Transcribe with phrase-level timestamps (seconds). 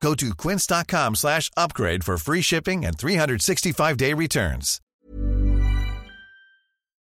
[0.00, 4.80] Go to quince.com slash upgrade for free shipping and 365-day returns.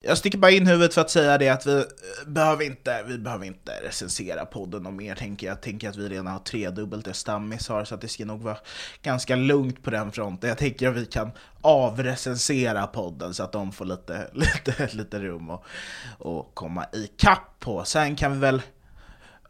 [0.08, 1.84] Jag sticker bara in huvudet för att säga det att vi eh,
[2.28, 5.56] behöver inte, vi behöver inte recensera podden och mer tänker jag.
[5.56, 8.42] Jag tänker att vi redan har tredubbelt det Stammis har så att det ska nog
[8.42, 8.58] vara
[9.02, 10.50] ganska lugnt på den fronten.
[10.50, 15.50] Jag tänker att vi kan avrecensera podden så att de får lite, lite, lite rum
[15.50, 15.66] och,
[16.20, 17.84] och komma i kapp på.
[17.86, 18.62] Sen kan vi väl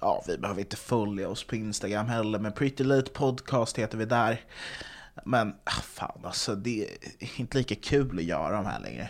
[0.06, 4.06] Ja, vi behöver inte följa oss på Instagram heller, men Pretty Late Podcast heter vi
[4.06, 4.42] där.
[5.24, 6.84] Men ah, fan alltså, det
[7.20, 9.10] är inte lika kul att göra de här längre.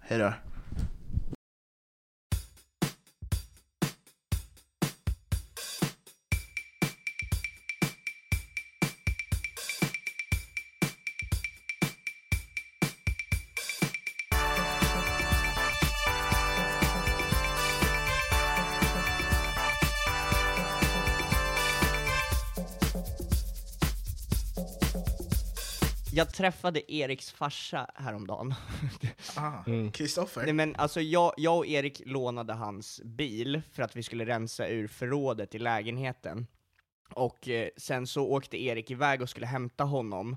[0.00, 0.32] Hej då.
[26.22, 28.54] Jag träffade Eriks farsa häromdagen.
[29.36, 30.42] Ah, Kristoffer?
[30.44, 34.68] Nej men alltså jag, jag och Erik lånade hans bil för att vi skulle rensa
[34.68, 36.46] ur förrådet i lägenheten.
[37.14, 40.36] Och eh, sen så åkte Erik iväg och skulle hämta honom,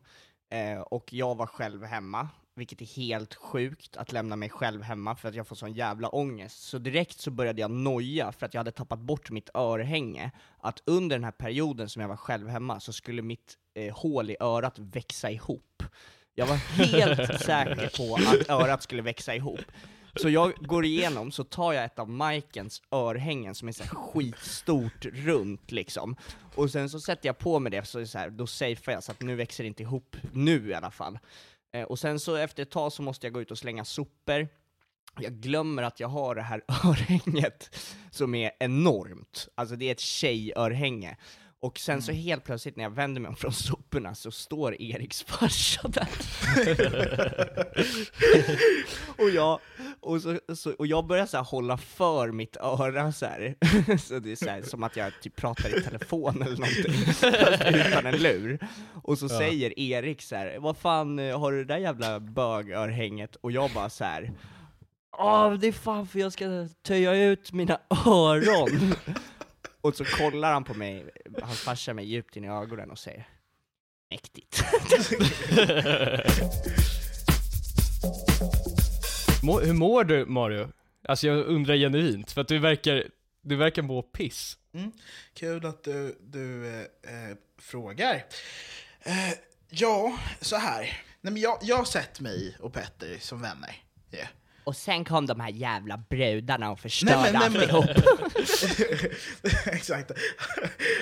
[0.50, 5.16] eh, och jag var själv hemma, vilket är helt sjukt att lämna mig själv hemma
[5.16, 6.64] för att jag får sån jävla ångest.
[6.64, 10.82] Så direkt så började jag noja för att jag hade tappat bort mitt örhänge, att
[10.86, 14.38] under den här perioden som jag var själv hemma så skulle mitt eh, hål i
[14.40, 15.84] örat växa ihop.
[16.36, 19.62] Jag var helt säker på att örat skulle växa ihop.
[20.16, 25.06] Så jag går igenom, så tar jag ett av Majkens örhängen som är så skitstort
[25.06, 26.16] runt liksom,
[26.56, 28.94] och sen så sätter jag på mig det, så, är det så här, då safear
[28.94, 31.20] jag så att nu växer det inte ihop, nu i alla fall.
[31.74, 34.48] Eh, och sen så efter ett tag så måste jag gå ut och slänga sopor,
[35.20, 37.76] jag glömmer att jag har det här örhänget
[38.12, 41.18] som är enormt, alltså det är ett tjejörhänge.
[41.66, 45.24] Och sen så helt plötsligt när jag vänder mig om från soporna så står Eriks
[45.24, 46.08] farsa där.
[49.24, 49.60] och, jag,
[50.00, 53.56] och, så, så, och jag börjar så hålla för mitt öra så här.
[53.98, 58.06] så det är så här, som att jag typ pratar i telefon eller någonting, utan
[58.06, 58.60] en lur.
[59.04, 63.36] Och så säger Erik så här, vad fan, eh, har du det där jävla bögörhänget?
[63.36, 64.32] Och jag bara så här.
[65.18, 68.96] Åh, det är fan för jag ska töja ut mina öron.
[69.86, 71.10] Och så kollar han på mig,
[71.42, 73.28] hans farsa mig djupt in i ögonen och säger
[74.10, 74.64] Mäktigt.
[79.44, 80.72] Må, hur mår du Mario?
[81.08, 83.08] Alltså jag undrar genuint, för att du verkar,
[83.42, 84.58] du verkar må piss.
[84.74, 84.92] Mm.
[85.34, 88.26] Kul att du, du eh, eh, frågar.
[89.02, 89.34] Eh,
[89.70, 90.82] ja, så här.
[91.22, 93.76] Nej, men jag, jag har sett mig och Petter som vänner.
[94.12, 94.28] Yeah.
[94.66, 98.06] Och sen kom de här jävla brudarna och förstörde Nej, men- nej, men- alltihop.
[99.66, 100.12] Exakt.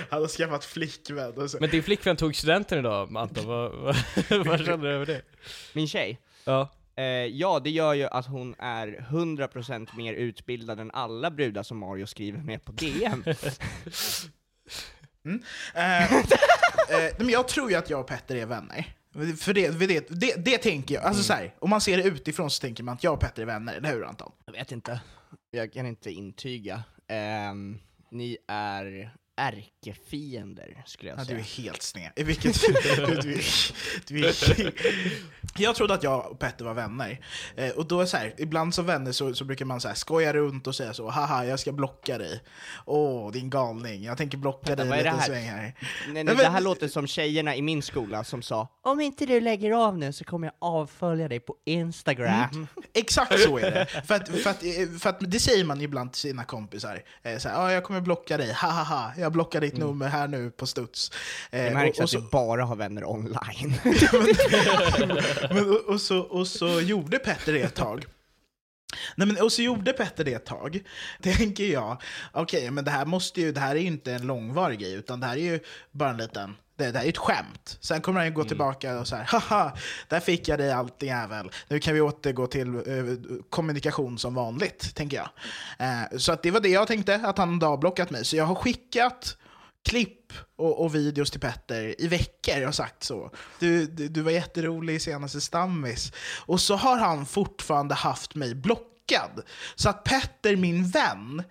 [0.10, 1.57] Han har skaffat flickvän och så.
[1.60, 3.95] Men din flickvän tog studenten idag Anton, vad, vad,
[4.45, 5.21] vad känner du över det?
[5.74, 6.19] Min tjej?
[6.45, 6.69] Ja.
[6.95, 11.77] Eh, ja, det gör ju att hon är 100% mer utbildad än alla brudar som
[11.77, 13.24] Mario skriver med på DM.
[15.75, 16.19] Eh, eh,
[16.89, 18.86] nej, men jag tror ju att jag och Petter är vänner.
[19.13, 21.04] För det, för det, det, det tänker jag.
[21.04, 23.42] Alltså så här, om man ser det utifrån så tänker man att jag och Petter
[23.42, 24.31] är vänner, eller hur Anton?
[24.45, 25.01] Jag vet inte,
[25.51, 26.83] jag kan inte intyga.
[27.07, 27.80] Ehm,
[28.12, 31.39] ni är ärkefiender, skulle jag Ja, du säga.
[31.39, 32.12] är helt sned.
[32.15, 32.62] I vilket...
[32.62, 33.41] du, du,
[34.07, 34.74] du är,
[35.57, 37.19] jag trodde att jag och Petter var vänner.
[37.56, 39.95] Eh, och då är så här, ibland som vänner så, så brukar man så här,
[39.95, 42.41] skoja runt och säga så haha, jag ska blocka dig.
[42.85, 45.27] Åh, din galning, jag tänker blocka dig vad är det liten här?
[45.27, 45.62] sväng här.
[45.62, 45.75] Nej,
[46.07, 49.41] Nej, men- det här låter som tjejerna i min skola som sa Om inte du
[49.41, 52.50] lägger av nu så kommer jag avfölja dig på Instagram.
[52.51, 52.68] Mm.
[52.94, 53.86] Exakt så är det.
[54.07, 54.63] För att, för, att,
[55.01, 57.01] för att det säger man ibland till sina kompisar.
[57.24, 60.08] Eh, så här, ah, jag kommer blocka dig, ha ha ha, jag blockar ditt nummer
[60.08, 61.12] här nu på studs.
[61.52, 63.75] Eh, Det märks och, och att så, du bara har vänner online.
[65.50, 68.06] men, och, och, så, och så gjorde Petter det ett tag.
[69.16, 70.80] Nej, men, och så gjorde Petter det ett tag.
[71.22, 74.80] Tänker jag, okej, men det här, måste ju, det här är ju inte en långvarig
[74.80, 75.60] grej, utan det här är ju
[75.92, 76.56] bara en liten...
[76.91, 77.77] Det, här är ett skämt.
[77.81, 79.77] Sen kommer han ju gå tillbaka och så här, haha,
[80.07, 81.51] där fick jag dig allt jävel.
[81.68, 82.81] Nu kan vi återgå till eh,
[83.50, 85.30] kommunikation som vanligt, tänker jag.
[85.80, 88.25] Eh, så att det var det jag tänkte, att han hade avblockat mig.
[88.25, 89.38] Så jag har skickat
[89.85, 93.31] klipp och, och videos till Petter i veckor och sagt så.
[93.59, 96.12] Du, du, du var jätterolig i senaste stammis.
[96.45, 99.44] Och så har han fortfarande haft mig blockad.
[99.75, 101.44] Så att Petter, min vän,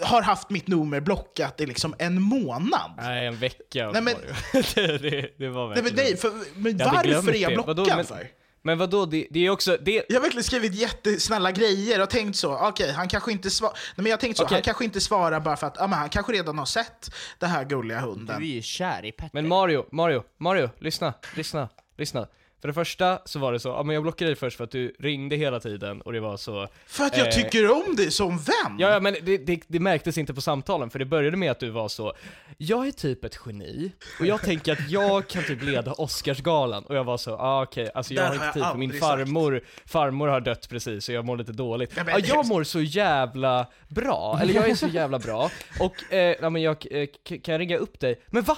[0.00, 2.90] har haft mitt nummer blockat i liksom en månad.
[2.96, 4.98] Nej, en vecka Nej, men- var det.
[5.10, 8.04] det, det, var Nej, verkligen men, nej, för, men varför är jag blockad Vadå, men-
[8.04, 8.28] för?
[8.66, 12.36] Men vadå, det, det är också, det, Jag har verkligen skrivit jättesnälla grejer och tänkt
[12.36, 15.56] så, okej, han kanske inte svarar, men jag tänkt så, han kanske inte svarar bara
[15.56, 18.42] för att, ja men han kanske redan har sett den här gulliga Du hunden.
[18.42, 19.30] är ju kär i Petter.
[19.32, 22.26] Men Mario, Mario, Mario, lyssna, lyssna, lyssna.
[22.64, 24.70] För det första så var det så, ja men jag blockade dig först för att
[24.70, 27.32] du ringde hela tiden och det var så För att jag Eh.
[27.32, 28.76] tycker om dig som vän!
[28.78, 31.60] Ja, ja men det, det, det märktes inte på samtalen, för det började med att
[31.60, 32.12] du var så
[32.58, 36.96] Jag är typ ett geni, och jag tänker att jag kan typ leda Oscarsgalan, och
[36.96, 39.00] jag var så, ah, okej, alltså jag Där har inte tid för min sagt.
[39.04, 41.92] farmor, farmor har dött precis, och jag mår lite dåligt.
[41.96, 45.50] Ja, men- jag mår så jävla bra, eller jag är så jävla bra,
[45.80, 48.20] och, eh, ja, men jag, eh, kan jag ringa upp dig?
[48.26, 48.56] Men va?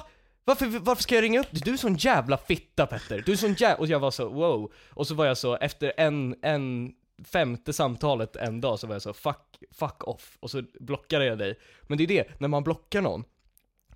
[0.49, 1.63] Varför, varför ska jag ringa upp dig?
[1.65, 3.77] Du är sån jävla fitta Petter, du är sån jävla...
[3.77, 6.93] Och jag var så wow, och så var jag så, efter en, en
[7.25, 11.39] femte samtalet en dag så var jag så fuck, fuck off, och så blockade jag
[11.39, 11.59] dig.
[11.83, 13.25] Men det är det, när man blockar någon,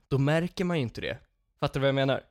[0.09, 1.19] då märker man ju inte det.
[1.61, 2.23] Fattar du vad jag menar?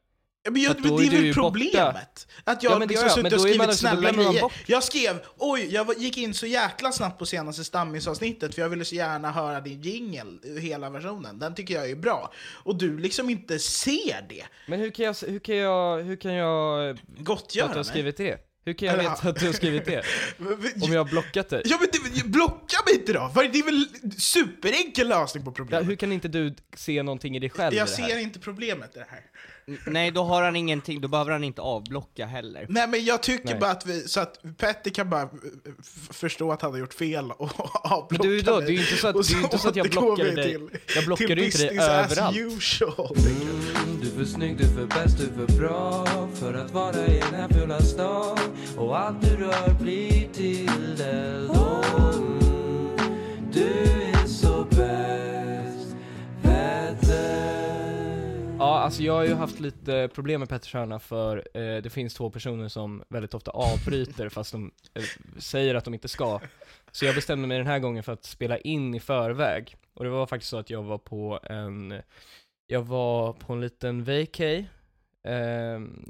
[0.44, 2.28] Ja, Men, jag, men det är väl problemet?
[2.44, 4.52] Att jag Ja, liksom suttit och skrivit då snälla grejer.
[4.66, 8.86] Jag skrev, oj, jag gick in så jäkla snabbt på senaste stammisavsnittet för jag ville
[8.86, 11.40] så gärna höra din jingel, hela versionen.
[11.40, 12.34] Den tycker jag är bra.
[12.64, 14.44] Och du liksom inte ser det.
[14.68, 18.18] Men hur kan jag, hur kan jag, hur kan jag Gottgöra att du har skrivit
[18.18, 18.46] det?
[18.66, 20.04] Hur kan jag Eller- veta att du har skrivit det?
[20.84, 21.62] Om jag har blockat dig?
[21.66, 23.32] Ja men det, blocka mig inte då!
[23.34, 23.86] För det är väl
[24.20, 25.88] superenkel lösning på Ja, problemet.
[25.88, 28.10] hur kan inte du se någonting i dig själv jag i det här?
[28.10, 29.22] ser inte problemet i det här.
[29.86, 32.66] Nej, då har han ingenting, då behöver han inte avblocka heller.
[32.70, 33.60] Nej men jag tycker Nej.
[33.60, 35.30] bara att vi, så att Petter kan bara
[35.80, 37.50] f- förstå att han har gjort fel och
[37.92, 38.66] avblocka Men du, då, mig.
[38.66, 41.06] det är ju inte så att, ju inte så att jag blockade dig, till- jag
[41.06, 42.38] blockade till ju inte dig överallt.
[42.38, 43.18] usual, jag.
[44.02, 47.08] Du är för snygg, du är för bäst, du är för bra för att vara
[47.08, 48.38] i den här fula stan
[48.78, 50.70] och allt du rör blir till
[51.00, 52.39] eld och
[58.80, 62.14] Ja, alltså jag har ju haft lite problem med Petters hörna för eh, det finns
[62.14, 65.04] två personer som väldigt ofta avbryter fast de eh,
[65.38, 66.40] säger att de inte ska.
[66.92, 69.76] Så jag bestämde mig den här gången för att spela in i förväg.
[69.94, 72.02] Och det var faktiskt så att jag var på en,
[72.68, 74.66] jag var på en liten vacay,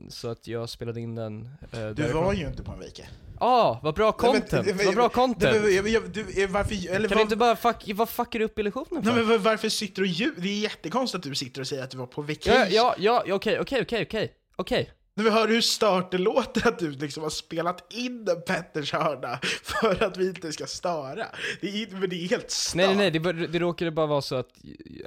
[0.10, 3.04] så att jag spelade in den eh, Du var ju inte på en vecka.
[3.40, 4.51] Ja, ah, vad bra content!
[4.51, 5.63] Nej, men- vad bra content!
[5.63, 8.39] Du, jag, jag, du, eh, varför, eller kan vad, du inte bara fuck, vad fuckar
[8.39, 9.12] du upp illusionen för?
[9.12, 10.34] nej, men var- varför sitter du och ljug?
[10.38, 12.54] Det är jättekonstigt att du sitter och säger att du var på vacation.
[12.72, 14.92] Ja, ja, ja, okej, okej, okej, okej, okej.
[15.13, 18.94] När vi hör hur stört det låter att du liksom har spelat in en Petters
[18.94, 21.25] hörna för att vi inte ska störa.
[21.62, 22.75] Det är, men det är helt stört.
[22.75, 24.50] Nej nej nej, det, det råkade bara vara så att,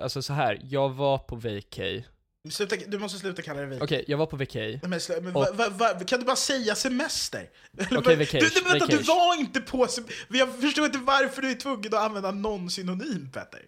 [0.01, 0.61] alltså så här.
[0.63, 2.05] jag var på vacay.
[2.51, 3.85] Sluta, du måste sluta kalla det vecka.
[3.85, 4.81] Okej, jag var på vacay.
[4.83, 7.51] Men, slä- men Och- va, va, va, kan du bara säga semester?
[7.79, 11.51] Okej, vacation, du, du, vänta, du var inte på sem- Jag förstår inte varför du
[11.51, 13.63] är tvungen att använda någon synonym, Petter.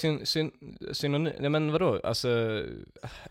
[0.00, 0.50] Syn, syn,
[0.92, 2.28] synonym, nej men vadå, alltså,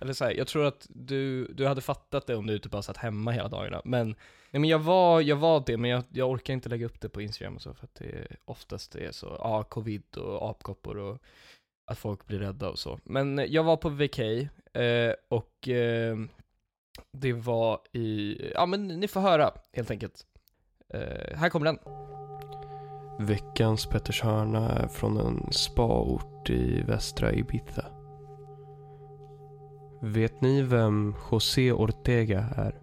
[0.02, 2.82] eller så här, jag tror att du, du hade fattat det om du typ bara
[2.82, 4.08] satt hemma hela dagarna, men,
[4.52, 7.10] nej men jag var, jag var det, men jag, jag orkar inte lägga upp det
[7.10, 11.22] på Instagram och så, för att det oftast är så, ja, covid och apkoppor och
[11.86, 13.00] att folk blir rädda och så.
[13.04, 16.18] Men eh, jag var på vacay, eh, och eh,
[17.12, 20.26] det var i, ja men ni får höra, helt enkelt.
[20.94, 21.80] Eh, här kommer den.
[23.28, 27.86] Veckans Pettershörna är från en spaort i västra Ibiza.
[30.02, 32.80] Vet ni vem José Ortega är?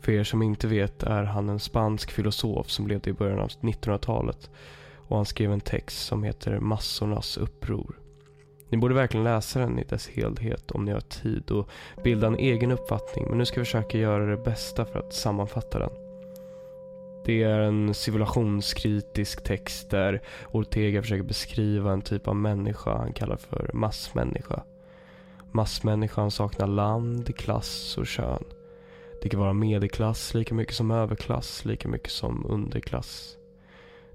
[0.00, 3.48] För er som inte vet är han en spansk filosof som levde i början av
[3.48, 4.50] 1900-talet
[4.96, 8.05] och han skrev en text som heter Massornas uppror.
[8.68, 11.68] Ni borde verkligen läsa den i dess helhet om ni har tid och
[12.04, 15.78] bilda en egen uppfattning men nu ska jag försöka göra det bästa för att sammanfatta
[15.78, 15.90] den.
[17.24, 23.36] Det är en civilisationskritisk text där Ortega försöker beskriva en typ av människa han kallar
[23.36, 24.62] för massmänniska.
[25.52, 28.44] Massmänniskan saknar land, klass och kön.
[29.22, 33.36] Det kan vara medelklass lika mycket som överklass, lika mycket som underklass.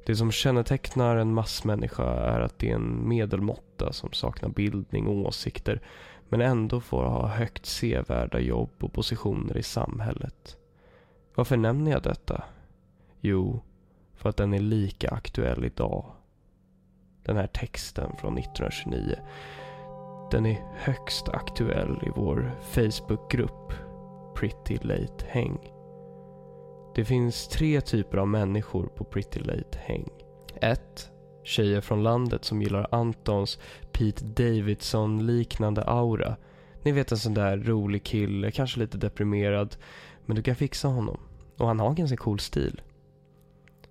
[0.05, 5.27] Det som kännetecknar en massmänniska är att det är en medelmåtta som saknar bildning och
[5.27, 5.81] åsikter
[6.29, 10.57] men ändå får ha högt sevärda jobb och positioner i samhället.
[11.35, 12.43] Varför nämner jag detta?
[13.21, 13.61] Jo,
[14.15, 16.05] för att den är lika aktuell idag.
[17.23, 19.15] Den här texten från 1929.
[20.31, 23.73] Den är högst aktuell i vår Facebookgrupp
[24.35, 25.57] Pretty Late Häng.
[26.95, 30.09] Det finns tre typer av människor på Pretty Late Häng.
[30.61, 31.11] 1.
[31.43, 33.59] Tjejer från landet som gillar Antons
[33.91, 36.35] Pete Davidson-liknande aura.
[36.83, 39.75] Ni vet en sån där rolig kille, kanske lite deprimerad,
[40.25, 41.19] men du kan fixa honom.
[41.57, 42.81] Och han har ganska cool stil.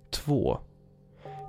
[0.09, 0.59] 2.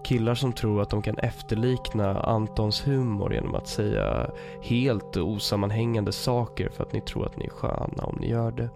[0.04, 4.30] Killar som tror att de kan efterlikna Antons humor genom att säga
[4.62, 8.68] helt osammanhängande saker för att ni tror att ni är sköna om ni gör det.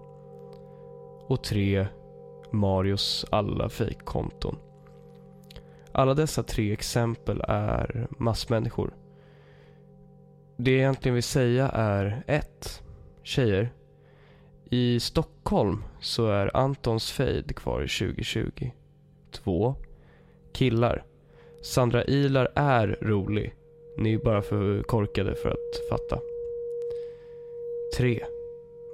[1.29, 1.87] Och 3.
[2.57, 4.57] Marios alla fejkkonton.
[5.93, 8.95] Alla dessa tre exempel är massmänniskor.
[10.57, 12.83] Det jag egentligen vill säga är 1.
[13.23, 13.73] Tjejer.
[14.71, 18.71] I Stockholm så är Antons fejd kvar i 2020.
[19.31, 19.75] 2.
[20.53, 21.05] Killar.
[21.63, 23.55] Sandra Ilar är rolig.
[23.97, 26.21] Ni är bara för korkade för att fatta.
[27.97, 28.25] 3.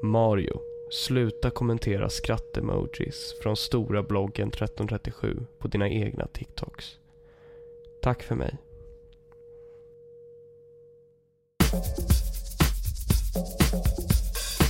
[0.03, 0.72] Mario.
[0.93, 6.99] Sluta kommentera skratt-emojis från stora bloggen 1337 på dina egna TikToks.
[8.03, 8.59] Tack för mig.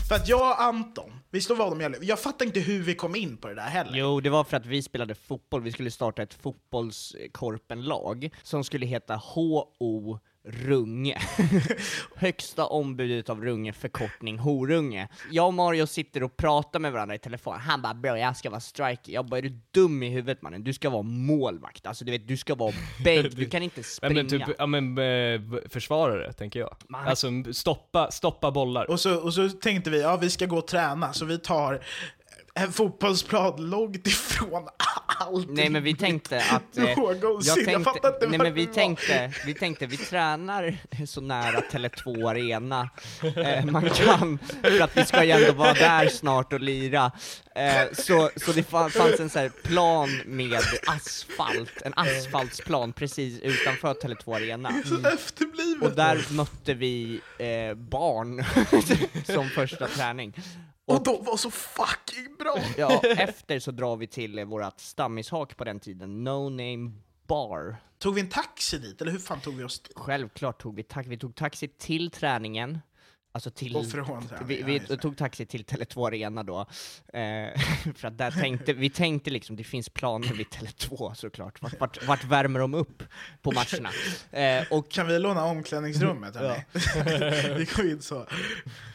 [0.08, 2.94] För att jag och Anton, vi slår vad om jag Jag fattar inte hur vi
[2.94, 3.98] kom in på det där heller.
[3.98, 8.86] Jo, det var för att vi spelade fotboll, vi skulle starta ett fotbollskorpenlag som skulle
[8.86, 11.18] heta HO Runge.
[12.16, 15.08] Högsta ombudet av Runge, förkortning Horunge.
[15.30, 18.50] Jag och Mario sitter och pratar med varandra i telefon, han bara 'bro, jag ska
[18.50, 20.64] vara striker' Jag bara 'är du dum i huvudet mannen?
[20.64, 22.72] Du ska vara målvakt, alltså du vet, du ska vara
[23.04, 26.76] bänk, du kan inte springa' men typ, ja men eh, försvarare, tänker jag.
[26.88, 28.90] Man- Alltså stoppa, stoppa bollar.
[28.90, 31.82] Och så, och så tänkte vi, ja vi ska gå och träna, så vi tar
[32.54, 34.68] en fotbollsplan långt ifrån
[35.18, 35.46] allt.
[35.50, 36.78] Nej men vi tänkte att...
[36.78, 37.64] eh, Någonsin.
[37.70, 42.90] Jag fattar inte nej men vi tänkte, vi tänkte vi tränar så nära Tele2 Arena
[43.36, 47.12] eh, man kan, för att vi ska ju ändå vara där snart och lira.
[47.54, 53.40] Eh, så, så det fa- fanns en så här plan med asfalt, en asfaltsplan precis
[53.40, 54.70] utanför Tele2 Arena.
[55.14, 55.82] Efterblivet.
[55.90, 58.44] Och där mötte vi eh, barn
[59.34, 60.34] som första träning.
[60.86, 62.58] Och de var så fucking bra!
[62.76, 66.92] Ja, efter så drar vi till eh, vårat stammishak på den tiden, No Name
[67.26, 67.76] Bar.
[67.98, 69.92] Tog vi en taxi dit, eller hur fan tog vi oss dit?
[69.96, 72.78] Självklart tog vi taxi, vi tog taxi till träningen,
[73.32, 73.76] alltså till...
[73.76, 74.96] Och från vi ja, vi just det.
[74.96, 76.60] tog taxi till Tele2 Arena då,
[77.12, 77.60] eh,
[77.96, 82.06] för att där tänkte, vi tänkte liksom, det finns planer vid Tele2 såklart, vart, vart,
[82.06, 83.02] vart värmer de upp
[83.42, 83.90] på matcherna?
[84.30, 86.36] Eh, och, Kan vi låna omklädningsrummet?
[86.36, 86.64] hörni?
[87.58, 88.26] vi går in så.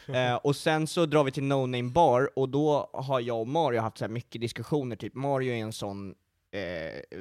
[0.06, 3.48] eh, och sen så drar vi till No Name Bar, och då har jag och
[3.48, 6.14] Mario haft så här mycket diskussioner, typ Mario är en sån
[6.52, 7.18] eh,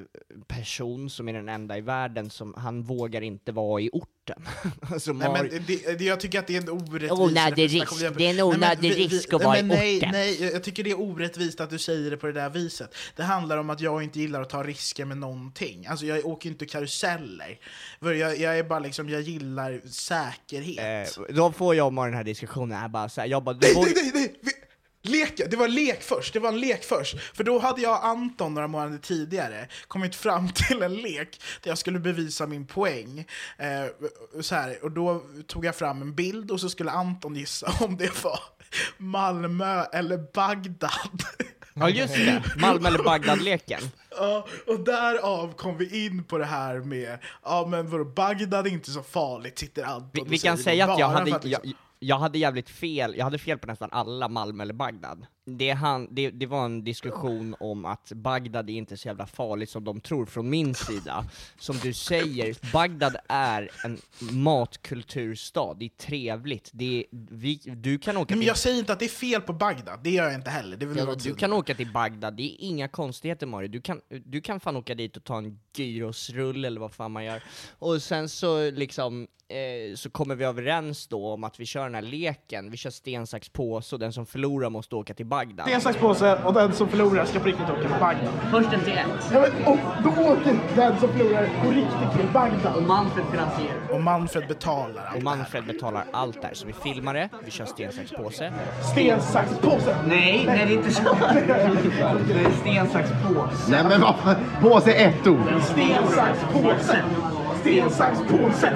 [0.47, 4.45] person som är den enda i världen som, han vågar inte vara i orten.
[4.81, 7.99] alltså Nej, Mario, men det, det, jag tycker att det är en orättvis Onödig risk.
[7.99, 10.09] Det är en Nej, men onödig vi- risk att nej, vara i nej, orten.
[10.11, 12.95] Nej, jag- tycker det är orättvist att du säger det på det där viset.
[13.15, 15.85] Det handlar om att jag inte gillar att ta risker med någonting.
[15.87, 17.59] Alltså jag åker inte karuseller.
[17.99, 21.17] För jag, jag är bara liksom, jag gillar säkerhet.
[21.17, 23.57] Eh, då får jag och Mario den här diskussionen, jag bara, så här, jag bara,
[23.61, 24.53] Nej, nej, nej, nej!
[25.07, 27.19] Vi- Lek, det var lek först, det var en lek först.
[27.35, 31.71] För då hade jag och Anton några månader tidigare kommit fram till en lek där
[31.71, 33.25] jag skulle bevisa min poäng.
[33.57, 37.71] Eh, så här, och då tog jag fram en bild och så skulle Anton gissa
[37.81, 38.39] om det var
[38.97, 41.23] Malmö eller Bagdad.
[41.73, 43.81] Ja just det, Malmö eller Bagdad-leken.
[44.19, 48.71] Ja, och därav kom vi in på det här med, ja men vadå, Bagdad är
[48.71, 51.43] inte så farligt, sitter Anton Vi, och vi kan säger säga att jag hade, att
[51.43, 55.25] liksom- jag, jag hade jävligt fel, jag hade fel på nästan alla Malmö eller Bagdad
[55.49, 59.69] det, han, det, det var en diskussion om att Bagdad är inte så jävla farligt
[59.69, 61.25] som de tror från min sida.
[61.59, 68.17] Som du säger, Bagdad är en matkulturstad, det är trevligt, det är, vi, du kan
[68.17, 70.35] åka Men till jag säger inte att det är fel på Bagdad, det gör jag
[70.35, 70.77] inte heller.
[70.77, 74.01] Det vill Ja, du kan åka till Bagdad, det är inga konstigheter Mario, du kan,
[74.25, 77.43] du kan fan åka dit och ta en gyrosrulle eller vad fan man gör.
[77.79, 81.95] Och sen så liksom, eh, så kommer vi överens då om att vi kör den
[81.95, 85.36] här leken, vi kör sten, sax, påse och den som förlorar måste åka till Bagdad.
[85.37, 88.33] Sten, sax, påse och den som förlorar ska på riktigt åka till Bagdad.
[88.51, 89.29] Först en till ett.
[89.33, 92.75] Ja, men, och då åker den som förlorar på riktigt till Bagdad.
[92.75, 93.91] Och Manfred finansierar.
[93.91, 95.11] Och Manfred betalar.
[95.15, 98.53] Och Manfred betalar allt där, så vi filmar det, vi kör sten, sax, påse.
[98.91, 99.95] Sten, sax, påse!
[100.07, 101.03] Nej, nej det är inte så.
[101.33, 103.71] Det är sten, sax, påse.
[103.71, 105.61] Nej men vad påse är ett ord.
[105.61, 107.03] Sten, sax, påse!
[107.61, 108.73] Sten, sax, påse!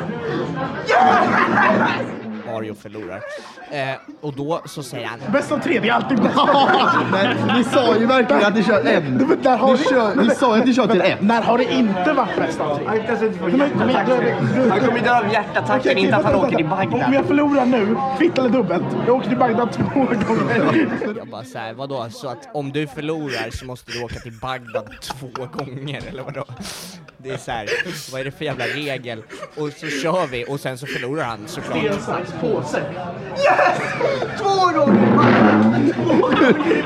[2.52, 3.22] Mario förlorar.
[3.72, 6.36] Eh, och då så säger han Bäst av tre, det är alltid bäst
[7.12, 9.14] Nej, ni sa ju verkligen att ni kör en.
[9.14, 11.22] Men där har Ni, kör, ni sa ju att ni kör till ett.
[11.22, 12.86] När har det inte varit bäst av tre?
[14.70, 17.04] Han kommer dö av hjärtattacken, inte att han åker till Bagdad.
[17.08, 20.88] Om jag förlorar nu, kvitt eller dubbelt, jag åker till Bagdad två gånger.
[21.18, 22.08] Jag bara såhär, vadå?
[22.10, 26.46] Så att om du förlorar så måste du åka till Bagdad två gånger, eller vadå?
[27.18, 27.68] Det är såhär,
[28.12, 29.24] vad är det för jävla regel?
[29.56, 31.78] Och så kör vi, och sen så förlorar han såklart.
[32.42, 34.38] Sten, sax, påse!
[34.38, 35.32] Två gånger!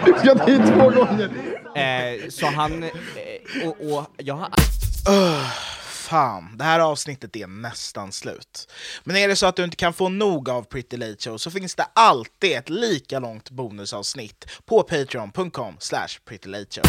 [0.05, 0.35] Du ska
[0.73, 1.29] två gånger.
[1.75, 2.89] Eh, så han, eh,
[3.67, 4.49] och, och jag har
[5.89, 8.71] fan, det här avsnittet är nästan slut.
[9.03, 11.51] Men är det så att du inte kan få nog av Pretty Late Show så
[11.51, 16.83] finns det alltid ett lika långt bonusavsnitt på patreon.com slash prettylateshow.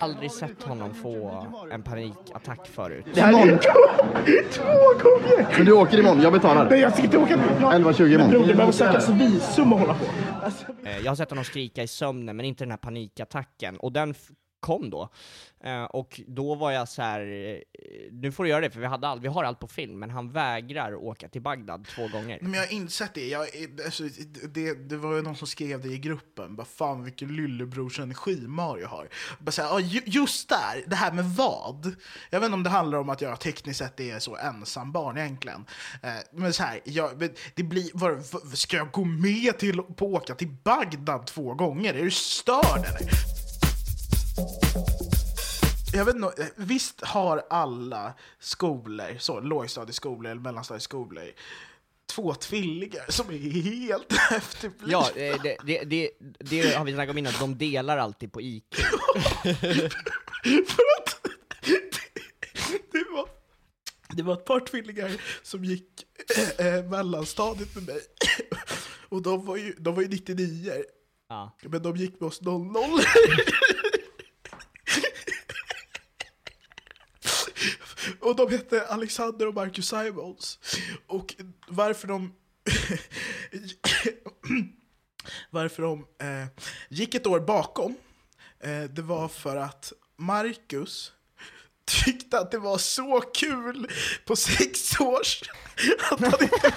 [0.00, 3.06] Aldrig sett honom få en panikattack förut.
[3.16, 3.58] Imorgon.
[4.52, 4.64] Två
[5.02, 5.46] gånger!
[5.56, 6.70] Men du åker imorgon, jag betalar.
[6.70, 7.42] Nej, jag ska inte åka nu.
[7.42, 8.30] 11.20 imorgon.
[8.30, 10.04] Bror, det behöver sökas visum och hålla på.
[10.84, 13.76] Eh, Jag har sett honom skrika i sömnen, men inte den här panikattacken.
[13.76, 14.28] Och den f-
[14.60, 15.08] kom då.
[15.64, 17.20] Eh, och då var jag så här.
[17.20, 17.58] Eh,
[18.12, 20.10] nu får du göra det, för vi, hade all, vi har allt på film, men
[20.10, 22.38] han vägrar åka till Bagdad två gånger.
[22.42, 23.28] Men jag har insett det.
[23.28, 24.02] Jag, eh, alltså,
[24.48, 24.74] det.
[24.88, 26.56] Det var ju någon som skrev det i gruppen.
[26.56, 29.08] Bara, fan vilken lillebrors energi Mario har.
[29.38, 31.96] Bara så här, ah, ju- just där, det här med vad.
[32.30, 35.18] Jag vet inte om det handlar om att jag tekniskt sett är så ensam barn
[35.18, 35.64] egentligen.
[36.02, 37.10] Eh, men så här, jag,
[37.54, 41.54] det blir, var, var, ska jag gå med till på att åka till Bagdad två
[41.54, 41.94] gånger?
[41.94, 43.47] Är du störd eller?
[45.92, 51.32] Jag vet inte, visst har alla skolor, så, lågstadieskolor eller mellanstadieskolor,
[52.06, 54.92] två tvillingar som är helt efterblivna?
[54.92, 58.40] Ja, eh, det, det, det, det har vi snackat om innan, de delar alltid på
[58.40, 58.74] IQ.
[60.66, 61.20] För att
[62.92, 63.28] det var,
[64.08, 65.10] det var ett par tvillingar
[65.42, 66.06] som gick
[66.58, 68.00] eh, mellanstadiet med mig.
[69.08, 70.72] Och de var ju, de var ju 99
[71.30, 71.56] Ja.
[71.62, 72.70] men de gick med oss 00
[78.28, 80.58] Och de hette Alexander och Marcus Simons.
[81.06, 81.34] Och
[81.68, 82.32] varför de
[85.50, 86.46] varför de eh,
[86.88, 87.96] gick ett år bakom,
[88.60, 91.12] eh, det var för att Marcus
[92.04, 93.88] tyckte att det var så kul
[94.24, 95.42] på sex års
[96.10, 96.72] att han inte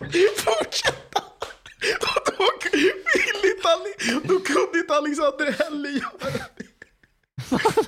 [0.00, 1.22] ville fortsätta.
[2.00, 2.92] Och då, ville
[3.52, 6.68] inte, då kunde inte Alexander heller göra det.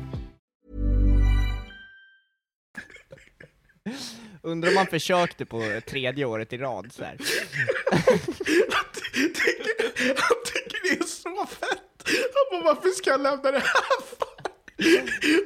[4.41, 7.17] Undrar om man försökte på tredje året i rad så här.
[9.13, 12.03] tycker, han tycker det är så fett.
[12.05, 14.27] Han bara, varför ska jag lämna det här för?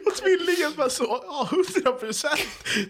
[0.06, 2.40] Och tvillingen bara, så, ja, 100 procent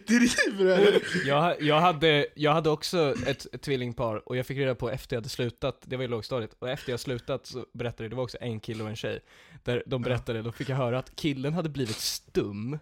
[0.08, 1.02] driver eller?
[1.26, 5.16] Jag, jag, hade, jag hade också ett, ett tvillingpar, och jag fick reda på efter
[5.16, 8.24] jag hade slutat, det var i lågstadiet, och efter jag slutat så berättade, det var
[8.24, 9.20] också en kille och en tjej,
[9.64, 12.80] där de berättade, då fick jag höra att killen hade blivit stum.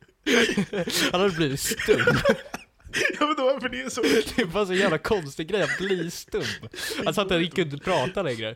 [1.12, 2.06] Han hade blivit stum.
[3.20, 4.02] Ja men då varför det är så?
[4.36, 6.44] Det var så jävla konstig grej att bli stum.
[7.06, 8.56] Alltså att han gick inte prata längre.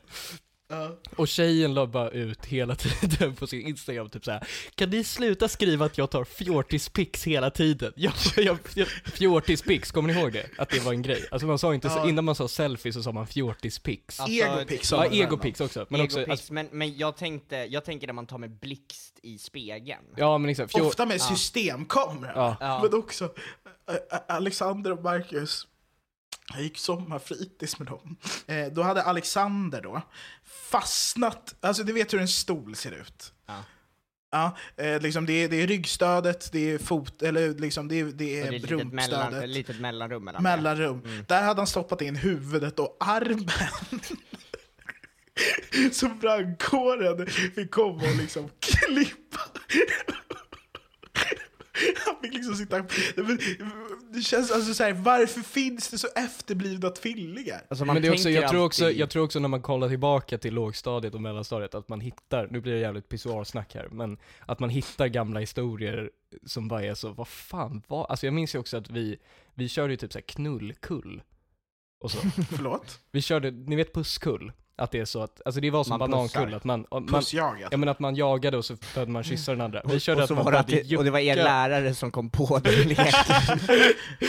[0.73, 0.97] Ja.
[1.15, 5.47] Och tjejen la bara ut hela tiden på sin Instagram typ såhär Kan ni sluta
[5.47, 7.93] skriva att jag tar fjortispics hela tiden?
[7.95, 10.45] Jag, jag, jag, fjortispics, kommer ni ihåg det?
[10.57, 11.27] Att det var en grej?
[11.31, 12.09] Alltså man sa inte, så, Ja.
[12.09, 15.19] innan man sa selfie så sa man fjortispics Alltså, Egopics sa Ja, man väl?
[15.21, 18.37] egopics också, men också, Egopics, alltså, men, men jag tänkte, jag tänker när man tar
[18.37, 20.03] med blixt i spegeln.
[20.15, 22.31] ja men fjor, Ofta med systemkamera.
[22.35, 22.57] Ja.
[22.59, 22.79] Ja.
[22.83, 23.29] Men också,
[24.27, 25.67] Alexander och Marcus,
[26.53, 28.17] jag gick sommarfritids med dem.
[28.47, 30.01] Eh, då hade Alexander då
[30.43, 33.33] fastnat, alltså du vet hur en stol ser ut.
[33.45, 33.63] Ja.
[34.31, 38.05] Ja, eh, liksom det, är, det är ryggstödet, det är fot, eller liksom det är,
[38.05, 39.43] det är, det är litet, rumpstödet.
[39.43, 41.01] ett litet mellanrum mellan mellanrum.
[41.05, 41.25] Mm.
[41.27, 43.49] Där hade han stoppat in huvudet och armen.
[45.91, 49.39] Så brandkåren fick komma och liksom klippa.
[52.05, 52.85] Han fick liksom sitta...
[54.13, 57.61] Det känns alltså så här, varför finns det så efterblivna tvillingar?
[57.69, 59.61] Alltså man men det är också, jag, tror också, alltid- jag tror också när man
[59.61, 63.87] kollar tillbaka till lågstadiet och mellanstadiet att man hittar, nu blir det jävligt pissoarsnack här,
[63.91, 66.11] men att man hittar gamla historier
[66.45, 69.17] som bara är så, vad fan var, alltså jag minns ju också att vi,
[69.53, 71.21] vi körde ju typ såhär knullkull
[71.99, 72.17] och så.
[72.49, 72.99] Förlåt?
[73.11, 74.51] Vi körde, ni vet pusskull?
[74.75, 77.67] Att det är så att, alltså det var som Man banankull, att man, man Pussjagat.
[77.71, 79.81] Ja men att man jagade och så började man kyssa den andra.
[79.85, 82.11] Vi körde och, så att man var det det, och det var er lärare som
[82.11, 83.05] kom på den leken.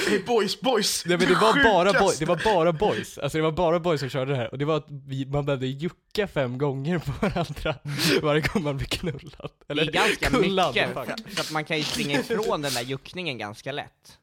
[0.09, 1.05] Hey boys, boys!
[1.07, 2.25] Nej men det var, bara boy, sjukaste.
[2.25, 4.65] det var bara boys, alltså det var bara boys som körde det här, och det
[4.65, 7.75] var att vi, man behövde jucka fem gånger på varandra
[8.23, 9.51] varje gång man blev knullad.
[9.67, 12.73] Det Eller är ganska kullad, mycket, för, för att man kan ju springa ifrån den
[12.73, 14.19] där juckningen ganska lätt.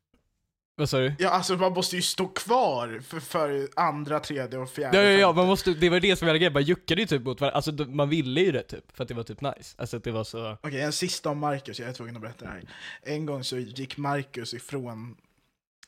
[0.82, 1.14] Vad sa du?
[1.20, 4.98] Ja, alltså man måste ju stå kvar för, för andra, tredje och fjärde.
[4.98, 7.22] Ja, ja, ja, man måste, det var det som var grejen, man juckade ju typ
[7.22, 9.76] mot varandra, alltså man ville ju det typ, för att det var typ nice.
[9.78, 10.58] Alltså att det var så...
[10.64, 12.64] Okej, en sista om Marcus, jag är tvungen att berätta det här.
[13.02, 15.18] En gång så gick Marcus ifrån...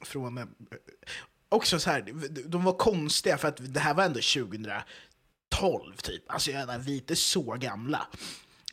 [0.02, 0.56] Från en,
[1.50, 2.02] också så här,
[2.46, 6.24] de- var konstiga för att det här var ändå 2012 typ.
[6.28, 8.08] Alltså jag menar, vi är inte så gamla.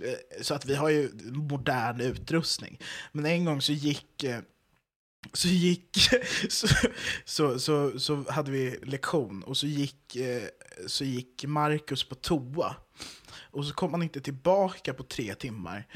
[0.01, 2.79] Eh, Så att vi har ju modern utrustning.
[3.13, 4.25] Men en gång så gick...
[5.33, 5.99] Så gick...
[6.49, 6.69] Så,
[7.25, 10.43] så, så, så hade vi lektion och så gick, eh,
[10.87, 12.77] så gick Marcus på toa.
[13.53, 15.87] Och så kom han inte tillbaka på tre timmar.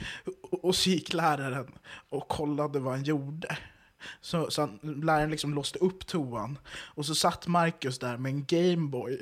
[0.42, 1.72] Och, och så gick läraren
[2.08, 3.58] och kollade vad han gjorde.
[4.20, 6.58] Så, så han, läraren liksom låste upp toan.
[6.68, 9.18] Och så satt Marcus där med en Gameboy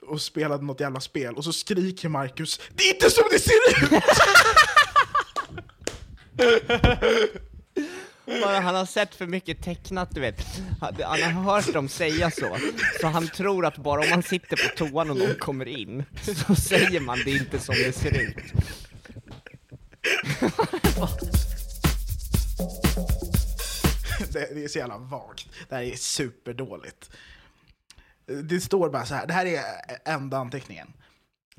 [0.00, 1.34] och spelade något jävla spel.
[1.34, 4.02] Och så skriker Marcus Det är inte som det ser ut!
[8.26, 10.40] Bara han har sett för mycket tecknat, du vet.
[10.80, 12.56] Han, har hört dem säga så.
[13.00, 16.04] Så han tror att bara om man sitter på toan och någon kommer in,
[16.46, 18.36] så säger man det inte som det ser ut.
[24.32, 25.48] Det, det är så jävla vagt.
[25.68, 27.10] Det här är superdåligt.
[28.42, 29.62] Det står bara så här, det här är
[30.04, 30.92] enda anteckningen.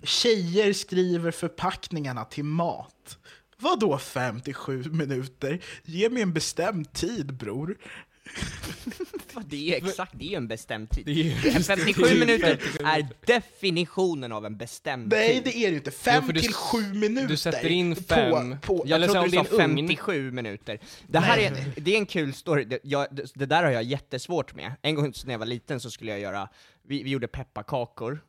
[0.04, 3.18] Tjejer skriver förpackningarna till mat.
[3.62, 5.60] Vad då 5 till 7 minuter?
[5.84, 7.78] Ge mig en bestämd tid bror.
[9.46, 11.06] Det är exakt, det är en bestämd tid.
[11.06, 15.08] Det är ju- En 57 det är ju minuter 57 är definitionen av en bestämd
[15.10, 15.44] Nej tid.
[15.44, 15.90] det är det ju inte.
[15.90, 17.28] Ja, 5 för du till s- 7 minuter.
[17.28, 18.56] du sätter in på- fem.
[18.62, 19.88] På, Ja, Jag så trodde du det sa är en ugn.
[19.88, 20.80] 57 minuter.
[21.08, 23.84] Det här är, det är en kul story, det, jag, det, det där har jag
[23.84, 24.72] jättesvårt med.
[24.82, 26.50] En gång när jag var liten så skulle jag göra,
[26.88, 28.20] vi, vi gjorde pepparkakor,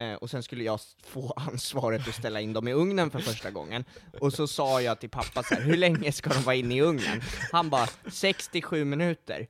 [0.00, 3.50] eh, och sen skulle jag få ansvaret att ställa in dem i ugnen för första
[3.50, 3.84] gången.
[4.20, 6.80] Och så sa jag till pappa så här, hur länge ska de vara inne i
[6.80, 7.22] ugnen?
[7.52, 9.46] Han bara, 67 minuter.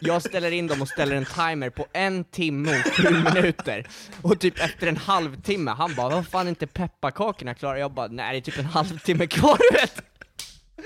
[0.00, 3.86] Jag ställer in dem och ställer en timer på en timme och sju minuter.
[4.22, 7.78] Och typ efter en halvtimme, han bara, vad fan är inte pepparkakorna klara?
[7.78, 10.11] Jag bara, nej det är typ en halvtimme kvar du vet.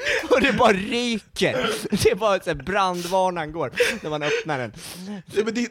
[0.30, 1.70] Och det bara ryker!
[1.90, 4.72] Det är bara så här brandvarnaren går när man öppnar den.
[5.06, 5.68] Nej, men det,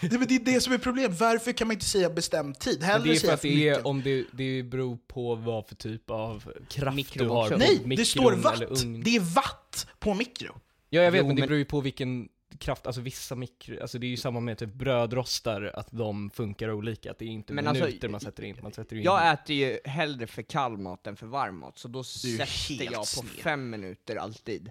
[0.00, 1.20] det, men det är det som är problemet.
[1.20, 2.82] Varför kan man inte säga bestämd tid?
[2.82, 5.74] Hellre det är för säga att det är, om det, det beror på vad för
[5.74, 9.04] typ av kraft du har Nej, det står watt!
[9.04, 10.60] Det är watt på mikro.
[10.90, 13.98] Ja jag vet Jo, men det beror ju på vilken kraft, alltså vissa mikro, alltså
[13.98, 17.52] det är ju samma med typ brödrostar, att de funkar olika, att det är inte
[17.52, 20.78] Men minuter alltså, man sätter in, man sätter in Jag äter ju hellre för kall
[20.78, 23.30] mat än för varm mat, så då sätter jag på sned.
[23.30, 24.70] fem minuter alltid.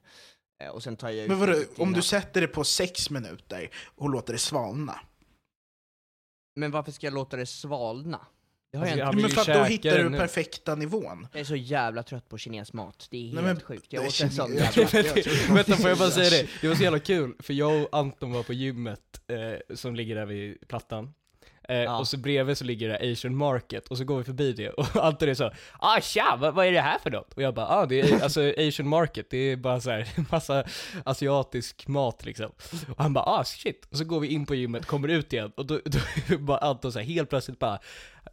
[0.64, 3.70] Eh, Och sen tar jag ut Men vadå, om du sätter det på sex minuter
[3.96, 5.00] och låter det svalna?
[6.56, 8.26] Men varför ska jag låta det svalna?
[8.72, 9.16] Det har jag Alltså, inte.
[9.16, 10.18] vill Men för att då hittar du nu.
[10.18, 11.28] perfekta nivån.
[11.32, 13.86] Jag är så jävla trött på kinesmat, det är helt Nej, men- sjukt.
[13.94, 15.54] Jag det åt en sån jag jävla...
[15.56, 16.48] Vänta, får jag bara säga det?
[16.62, 20.16] Det var så jävla kul, för jag och Anton var på gymmet eh, som ligger
[20.16, 21.14] där vid plattan.
[21.70, 24.70] Eh, Och så bredvid så ligger det Asian Market, och så går vi förbi det,
[24.78, 27.34] och Anton är så ah tja, vad, vad är det här för något?
[27.34, 30.64] Och jag bara ah det är alltså Asian Market, det är bara så här massa
[31.06, 32.52] asiatisk mat liksom.
[32.96, 35.52] Och han bara ah shit, och så går vi in på gymmet, kommer ut igen,
[35.58, 36.00] och då, då
[36.34, 37.80] är bara Anton så här, helt plötsligt bara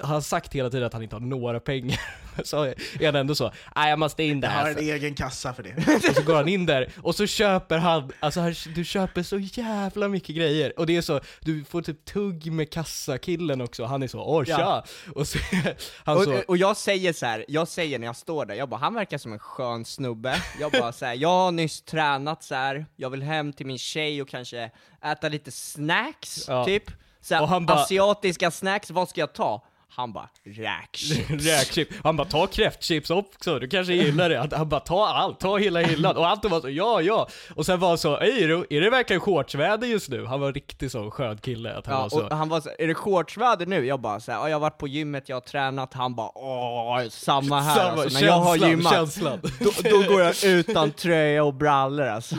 [0.00, 2.00] har sagt hela tiden att han inte har några pengar,
[2.44, 4.70] så är han ändå så, nej jag måste in Jag har där.
[4.70, 6.08] en egen kassa för det.
[6.08, 9.38] Och så går han in där, och så köper han, alltså han, du köper så
[9.38, 10.78] jävla mycket grejer.
[10.78, 14.44] Och det är så, du får typ tugg med kassakillen också, han är så åh
[14.44, 14.52] tja!
[14.58, 14.84] Ja.
[15.14, 15.38] Och så,
[16.04, 18.68] han och, så, och jag säger så här, jag säger när jag står där, jag
[18.68, 22.42] bara han verkar som en skön snubbe, jag bara så här, jag har nyss tränat
[22.42, 22.86] så här.
[22.96, 24.70] jag vill hem till min tjej och kanske
[25.04, 26.64] äta lite snacks, Ja.
[26.64, 26.82] typ.
[27.20, 29.66] Så här, Och han bara- asiatiska snacks, vad ska jag ta?
[29.96, 31.30] Han bara, räkchips.
[31.46, 31.96] Räkchips.
[32.02, 34.48] Han bara, ta kräftchips också, du kanske gillar det.
[34.56, 36.16] Han, bara, ta allt, ta hela hyllan.
[36.16, 37.28] Och Anton var så, ja, ja.
[37.56, 40.24] Och sen var han så, är det- är det verkligen shortsväder just nu?
[40.26, 41.72] Han var riktigt så skön kille.
[41.74, 43.86] Att han Ja, var så, och han var så, är det shortsväder nu?
[43.86, 46.30] Jag bara så här, "Ja, jag har varit på gymmet, jag har tränat, han bara
[46.38, 49.40] åh, samma här Samma, alltså, när jag har känslan, gymmat, känslan.
[49.60, 52.36] Då, då går jag utan tröja och brallor alltså.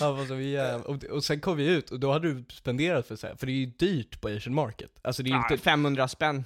[0.00, 0.84] Han var så jävla...
[0.84, 3.46] Och, och sen kom vi ut, och då hade du spenderat för så här, för
[3.46, 4.90] det är ju dyrt på Asian Market.
[5.06, 5.64] Alltså det är ju Ja, inte...
[5.64, 6.44] 500 spänn.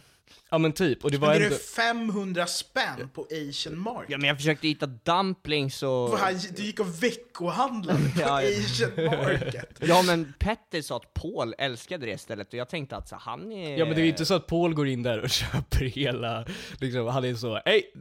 [0.51, 1.55] Ja men typ, och det var Men ändå...
[1.55, 4.11] är 500 spänn på Asian Market.
[4.11, 6.19] Ja men jag försökte hitta dumplings och...
[6.19, 8.49] Fan, Du gick och veckohandlade på Ja, ja.
[8.49, 9.79] Asian Market.
[9.81, 13.53] Ja men Petter sa att Paul älskade det stället och jag tänkte att så, han
[13.53, 13.79] är...
[13.79, 16.47] Ja men det är ju inte så att Paul går in där och köper hela,
[16.81, 17.93] liksom, han är så, hej!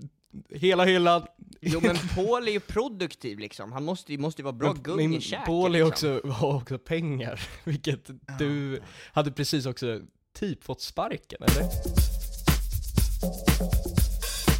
[0.49, 1.25] Hela hyllan!
[1.61, 5.15] Jo men Paul är ju produktiv liksom, han måste ju måste ju vara bra gung
[5.15, 5.87] i käken Paul är liksom.
[6.15, 8.79] också, har också pengar, vilket du
[9.13, 10.01] hade precis också
[10.33, 11.69] typ fått sparken, eller?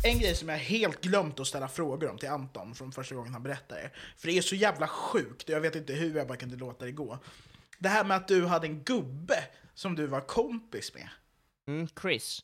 [0.04, 3.34] En grej som jag helt glömt att ställa frågor om till Anton från första gången
[3.34, 3.92] han berättade.
[4.18, 6.86] För det är så jävla sjukt och jag vet inte hur jag bara kunde låta
[6.86, 7.20] det gå.
[7.80, 11.10] Det här med att du hade en gubbe som du var kompis med.
[11.68, 12.44] Mm, Chris.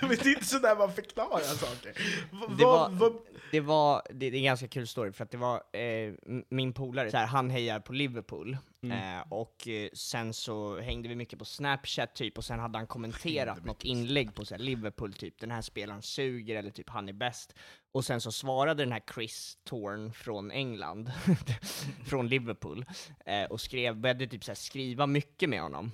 [0.00, 1.92] Men det är inte sådär man förklarar saker.
[2.32, 3.16] V- Det var, vad-
[3.52, 6.14] det var, det, är en ganska kul story för att det var eh,
[6.48, 9.18] min polare, här, han hejar på Liverpool, Mm.
[9.18, 12.86] eh, och eh, sen så hängde vi mycket på Snapchat typ, och sen hade han
[12.86, 17.08] kommenterat något inlägg på så här, Liverpool typ, den här spelaren suger, eller typ han
[17.08, 17.54] är bäst.
[17.92, 21.12] Och sen så svarade den här Chris Thorne från England,
[22.06, 22.84] från Liverpool,
[23.26, 25.92] eh, och skrev, började typ så här, skriva mycket med honom.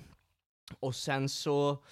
[0.79, 1.83] Och sen så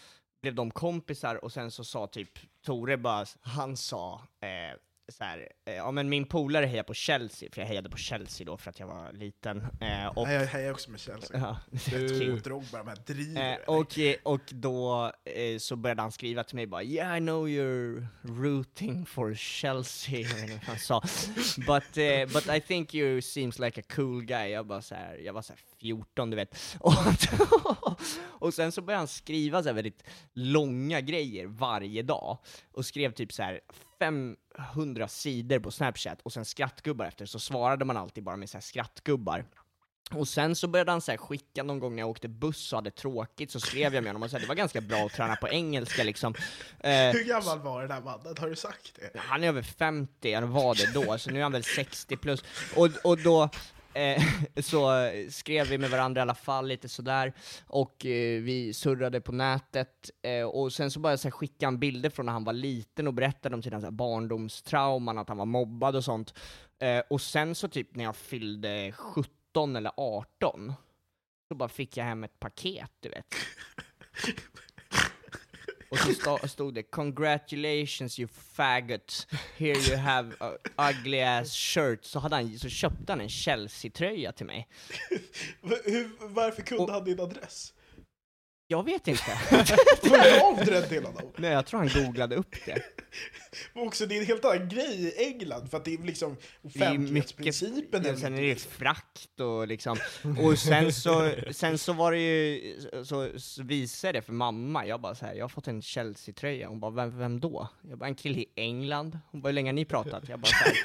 [0.46, 4.78] blev de kompisar och sen så sa typ Tore bara, han sa eh,
[5.08, 8.46] så här, eh, ja men min polare hejar på Chelsea, för jag hejade på Chelsea
[8.46, 9.62] då för att jag var liten.
[9.62, 11.40] Eh, och, Nej, jag hejar också med Chelsea.
[11.40, 11.58] Ja.
[11.92, 13.52] Jag drog bara de här driver.
[13.52, 17.20] Eh, och, eh, och då eh, så började han skriva till mig bara Yeah I
[17.20, 21.02] know you're rooting for Chelsea, jag vet inte vad han sa.
[21.58, 24.48] But, eh, but I think you seems like a cool guy.
[24.50, 26.56] Jag, bara så här, jag var så här 14 du vet.
[26.80, 26.94] Och,
[28.40, 32.38] och sen så började han skriva så väldigt långa grejer varje dag.
[32.72, 33.60] Och skrev typ så här
[34.00, 38.58] 500 sidor på Snapchat och sen skrattgubbar efter, så svarade man alltid bara med så
[38.58, 39.46] här skrattgubbar.
[40.12, 42.92] Och sen så började han så skicka någon gång när jag åkte buss och hade
[42.92, 45.48] tråkigt, så skrev jag med honom och sa det var ganska bra att träna på
[45.50, 46.34] engelska liksom.
[46.80, 48.36] Eh, Hur gammal var den här mannen?
[48.40, 49.20] Har du sagt det?
[49.20, 52.44] han är över 50, han var det då, så nu är han väl 60 plus.
[52.76, 53.50] Och, och då
[53.96, 54.24] eh,
[54.62, 57.34] så eh, skrev vi med varandra i alla fall lite sådär,
[57.68, 61.80] och eh, vi surrade på nätet, eh, och sen så började jag så skicka en
[61.80, 65.38] bilder från när han var liten och berättade om sina så här, barndomstrauman, att han
[65.38, 66.34] var mobbad och sånt.
[66.80, 70.74] Eh, och sen så typ när jag fyllde 17 eller 18,
[71.48, 73.36] så bara fick jag hem ett paket, du vet.
[75.96, 79.28] Och så stod det 'Congratulations you faggot,
[79.58, 80.34] here you have
[80.78, 84.68] ugly ass shirt' Så, hade han, så köpte han en Chelsea-tröja till mig.
[85.86, 87.74] Hur, varför kunde han din adress?
[88.68, 89.24] Jag vet inte.
[90.66, 91.32] Du den till honom?
[91.38, 92.84] Nej, jag tror han googlade upp det.
[93.74, 96.38] Men också, det är en helt annan grej i England, för att det är liksom
[96.62, 98.04] Det är offentlighetsprincipen.
[98.06, 99.98] Ja, är sen är mycket- det frakt och liksom,
[100.44, 104.86] och sen så, sen så var det ju, så, så visade jag det för mamma,
[104.86, 107.68] jag bara så här, jag har fått en Chelsea-tröja, hon bara, vem, vem då?
[107.90, 110.30] Jag bara, en kille i England, hon bara, hur länge har ni pratat?
[110.30, 110.76] Jag bara så här,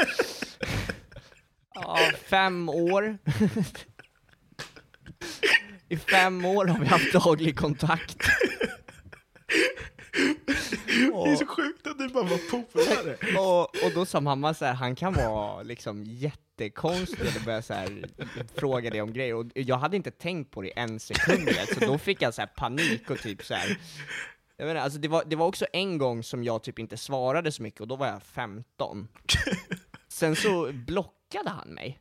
[1.75, 3.19] ja, fem år.
[5.91, 8.17] I fem år har vi haft daglig kontakt.
[11.25, 13.39] Det är så sjukt att du bara var polare.
[13.39, 17.75] och, och då sa mamma så här, han kan vara liksom jättekonstig och började så
[17.75, 18.05] här,
[18.55, 21.99] fråga dig om grejer, och jag hade inte tänkt på det en sekund, så då
[21.99, 23.79] fick jag så här panik och typ så här.
[24.57, 27.53] Jag menar, alltså det, var, det var också en gång som jag typ inte svarade
[27.53, 29.09] så mycket, och då var jag 15.
[30.09, 31.99] Sen så blockade han mig.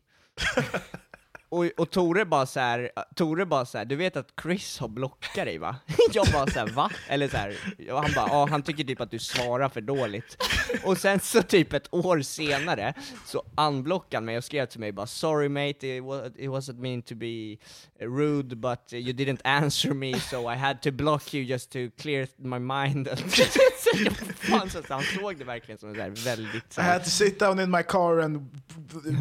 [1.50, 4.88] Och, och Tore bara så här, Tore bara så här, du vet att Chris har
[4.88, 5.76] blockat dig va?
[6.14, 6.92] Jag bara så här, va?
[7.08, 7.56] Eller så här,
[7.92, 10.38] och han bara, ja han tycker typ att du svarar för dåligt.
[10.84, 12.94] Och sen så typ ett år senare,
[13.26, 16.80] så unblockade han mig och skrev till mig bara 'Sorry mate, it, was, it wasn't
[16.80, 17.58] mean to be
[18.00, 22.28] rude but you didn't answer me so I had to block you just to clear
[22.38, 23.08] my mind'
[24.50, 27.60] fan, så Han såg det verkligen som här väldigt så I had to sit down
[27.60, 28.50] in my car and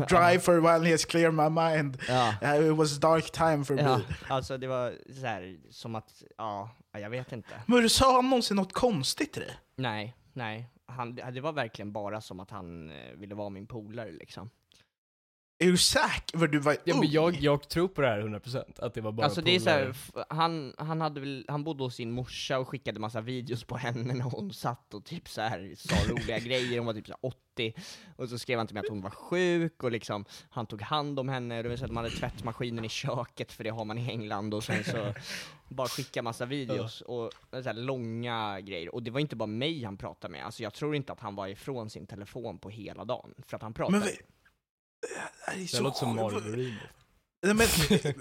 [0.09, 1.99] drive for a while and has cleared my mind.
[2.09, 2.35] Ja.
[2.43, 4.05] Uh, It was dark time for Ja, me.
[4.29, 7.62] alltså det var så här, som att, ja, jag vet inte.
[7.67, 9.59] Men sa han någonsin något konstigt till dig?
[9.77, 10.71] Nej, nej.
[10.87, 14.51] Han, det var verkligen bara som att han eh, ville vara min polare liksom.
[15.61, 16.38] Är du säker?
[16.38, 19.12] För du var Ja, men jag, jag tror på det här 100%, att det var
[19.12, 19.90] bara alltså det är så här, polare.
[19.90, 23.77] f- han, han, hade väl, han bodde hos sin morsa och skickade massa videos på
[23.77, 27.12] henne när hon satt och typ så här sa roliga grejer, hon var typ så
[27.23, 27.73] här 80,
[28.16, 31.21] och så skrev han till mig att hon var sjuk, och liksom, han tog hand
[31.21, 34.09] om henne, det så att man hade tvättmaskinen i köket, för det har man i
[34.11, 35.14] England, och sen så
[35.68, 39.85] bara skicka massa videos, och så här långa grejer, och det var inte bara mig
[39.85, 43.05] han pratade med, alltså jag tror inte att han var ifrån sin telefon på hela
[43.05, 43.99] dagen, för att han pratade.
[43.99, 44.18] Men vi-
[45.00, 46.16] Det, är Det så låter som.
[46.16, 46.74] Marvel
[47.42, 47.66] Nej, men,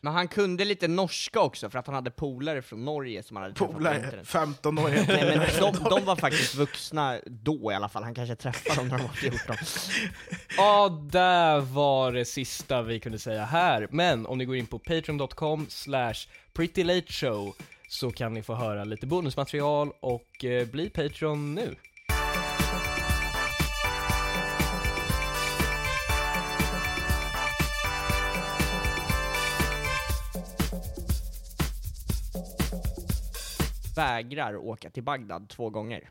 [0.00, 3.42] Men han kunde lite norska också, för att han hade polare från Norge som han
[3.42, 4.28] hade Polare, internet.
[4.28, 4.88] 15 år.
[4.88, 8.88] Nej men de, de var faktiskt vuxna då i alla fall, han kanske träffade dem
[8.88, 9.56] när de var 14.
[10.56, 13.88] Ja, där var det sista vi kunde säga här.
[13.90, 16.14] Men om ni går in på patreon.com slash
[16.52, 17.54] prettylateshow
[17.88, 21.74] så kan ni få höra lite bonusmaterial och eh, bli Patreon nu.
[33.96, 36.10] Vägrar åka till Bagdad två gånger.